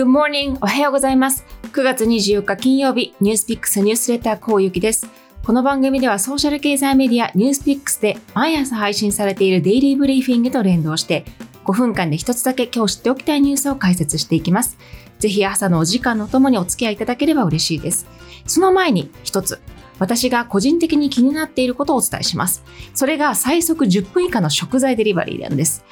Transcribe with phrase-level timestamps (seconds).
[0.00, 0.56] Good morning!
[0.62, 1.44] おはようございます。
[1.74, 5.06] 9月24日金曜日、ニュースピックスニュースレターこうゆきです。
[5.44, 11.26] この番組ではソーシャル経済メディアニュースピックスで毎朝配信されているデイリーブリーフィングと連動して
[11.66, 14.78] 5分間で一つだけ今日知っておきたいニュースを解説していきます。
[15.18, 18.06] ぜひ朝のお時間のともにお付き合いいただければ嬉しいです。
[18.46, 19.60] その前に一つ、
[19.98, 22.64] 私が個人的に気になっていることをお伝えします。
[22.94, 25.84] それが最速10分以下の食材デリバリーなんです。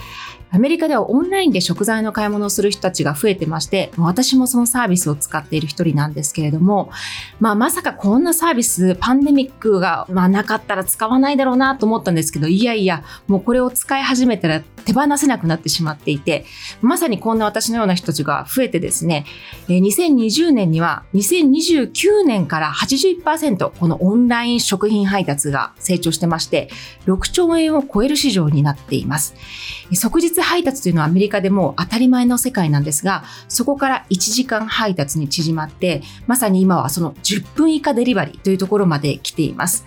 [0.51, 6.91] アメリカではオンラインで食材の買い物をする人たちが増えてまして、私もそのサービスを使っている一人なんですけれども、
[7.39, 16.47] まあまさかこんなサービス、パンデミックが、まあ、なかったら使わないだろうなと思ったんですけど、いやいや、もうこれを使い始めたら手放せなくなってしまっていて、
[16.81, 19.27] まさにこんな私のような人たちが増えてですね、
[19.69, 26.71] 2020年には2029年から81%このオンライン食品配達が成長してまして、
[27.07, 29.35] 6兆円を超える市場になっています。
[29.93, 39.85] 即日配達というのはアメリカでも当たり前の世界なんですが、そこから1時間配達に縮まって、まさに今はその10分以下デリバリーというところまで来ています。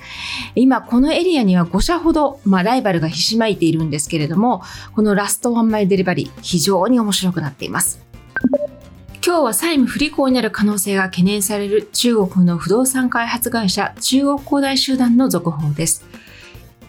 [0.55, 4.61] 今、このエリアには5社ほど、まあ、ライバルがひしまいているんですけれども、
[4.95, 8.11] このラストワンマイデリバリー、非常に面白くなっています。
[9.23, 16.10] 今日は債務不履行になる可能性が懸念される中国の不動産開発会社中国恒大集団の続報です。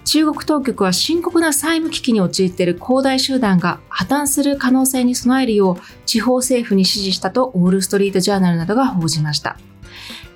[0.05, 9.59] 中国当局は深刻な債務危機に陥っている恒大集団が破綻する可能性に備えるよう地方政府に指示したとウォール・ストリート・ジャーナルなどが報じました。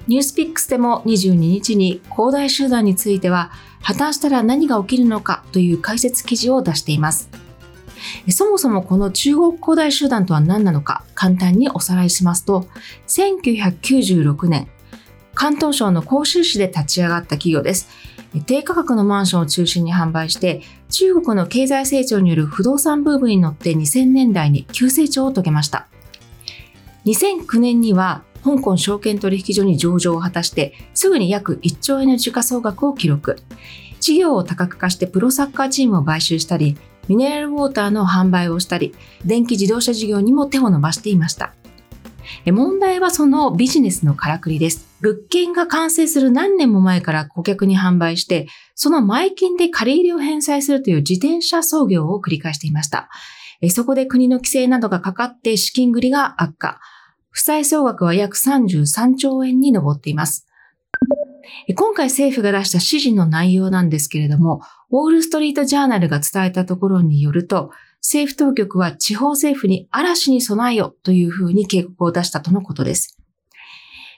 [0.06, 3.50] ニュースピックスでも22日に恒大集団については
[3.82, 7.28] 破綻したら何が起きるのかという解説記事を出しています。
[8.30, 12.66] そもそもこの中国恒大集団とは何なのか簡単におさらいしますと、
[13.08, 14.68] 1996年、
[15.34, 17.88] 関東省の広州市で立ち上がった企業です。
[18.46, 25.88] 低価格のマンションを中心に販売して、中国の経済成長による不動産ブームに乗って2000年代に急成長を遂げました。
[27.06, 33.36] 2009年には香港証券取引所に上場を果たして、すぐに約1兆円の時価総額を記録。
[34.00, 36.76] 事業を多角化してプロサッカーチームを買収したり、
[37.08, 38.94] ミネラルウォーターの販売をしたり、
[39.24, 41.54] 電気自動車事業にも手を伸ばしていました。
[42.46, 44.86] 問題はそのビジネスのからくりです。
[45.00, 53.08] 物件が完成する何年も前から顧客に販売して、その前金で借り入れを返済するという自転車操業を繰り返していました。
[53.70, 56.80] そこで国の規制などがかかって資金繰りが悪化。
[57.30, 60.46] 負債総額は約33兆円に上っています。
[61.76, 67.70] 今回政府が出した指示の内容なんですけれども、ウォールストリートジャーナルが伝えたところによると、
[68.08, 73.18] 政府当局は地方政府に嵐に備えよというふうに警告を出したとのことです。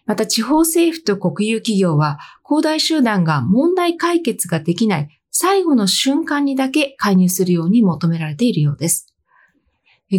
[0.04, 9.14] また地方政府と国有企業は、恒大集団が問題解決ができない最後の瞬間にだけ介入するように求められているようです。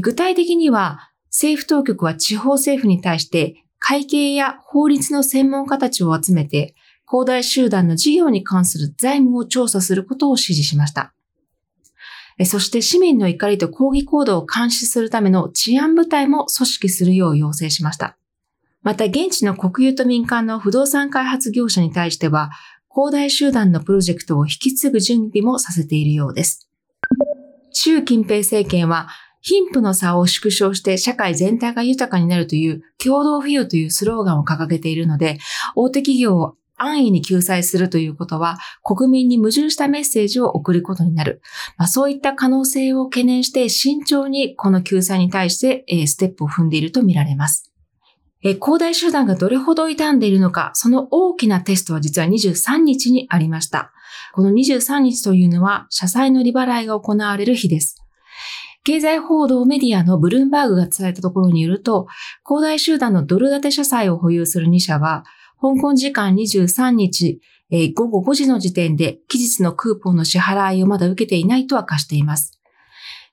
[0.01, 6.73] 具体的には、政府当局は地方政府に対して会計や法律の専門家たちを集めて、
[7.05, 11.13] 恒大集団の事業に関する財務を調査することを指示しました。
[12.45, 18.17] そして市民の怒りと抗議行動を監視するための治安部隊も組織するよう要請しました。
[18.81, 22.49] また現地の国有と民間の不動産開発業者に対しては、
[22.87, 26.69] 恒大集団のプロジェクトを引き継ぐ準備もさせているようです。
[27.71, 29.09] 習近平政権は、
[29.41, 35.39] 貧富の差を縮小して社会全体が豊かになるという共同富裕というスローガンを掲げているので、
[35.75, 41.41] 大手企業を安易に救済するということは、国民に矛盾したメッセージを送ることになる。
[41.77, 47.71] まあ、そういった可能性を懸念して慎重にこの救済に対して、えステップを踏んでいるとみられます。
[48.41, 53.91] え恒大集団がどれほど傷んでいるのか、その大きなテストは実は23日にありました。
[54.33, 57.97] この23日というのは、社債の利払いが行われる日です。
[58.85, 62.07] 経済報道メディアのブルームバーグが伝えたところによると、
[62.43, 65.25] 恒大集団のドル建て社債を保有する2社は、
[65.61, 72.59] 香港時間23日、えー、午後5時の時点で期日のクーポンの支払いをまだ受けていないと明かしています。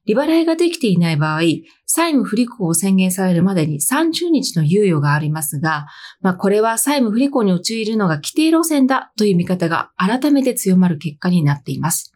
[0.07, 1.41] 利払いができていない場合、
[1.85, 5.87] 債務不履行を宣言されるまでに30日の猶予がありますが、
[6.21, 12.16] まあ、これは債務不履行に陥るのが規定路線だという見方が改めて強まる結果になっています。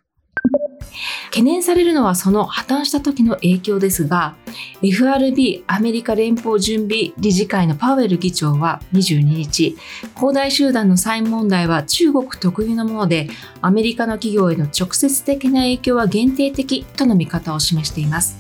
[1.31, 4.35] 懸念されるのはその破綻した時の影響ですが、
[4.83, 9.77] FRB アメリカ連邦準備理事会のパウエル議長は22日、
[10.15, 13.29] 恒大集団の債務問題は中国特有のもので、
[13.61, 18.37] アメリカの企業への直接的な影響は限定的との見方を示しています。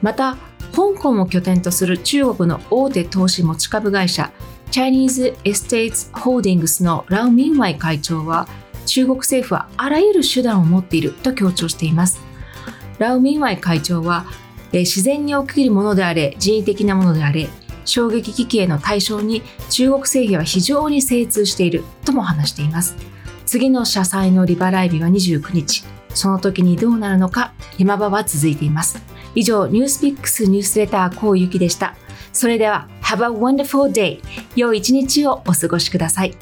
[0.00, 0.36] また、
[0.74, 4.32] 香港を拠点とする中国の大手投資持ち株会社、
[4.70, 8.48] チャイニーズ・エステイツ・ホールディングスのラウ・ミンワイ会長は、
[8.84, 12.20] 中国政府はあらゆる手段を持っていると強調しています。
[12.98, 14.26] ラウ・ミンワイ会長は、
[14.72, 17.48] 自然に起きるものであれ、人為的なものであれ、
[17.84, 22.96] 衝撃危機への対象に中国製品は非常に精通しているとも話しています。
[23.46, 25.84] 次の社債の利払い日は29日。
[26.14, 29.02] その時にどうなるのか、山場は続いています。
[29.34, 31.96] 以上、ニュースピックスニュースレターこうゆきでした。
[32.32, 34.20] それでは、Have a wonderful day!
[34.56, 36.36] 良い一日をお過ごしください。